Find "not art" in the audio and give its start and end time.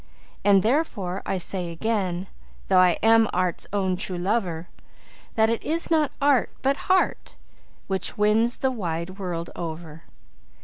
5.91-6.49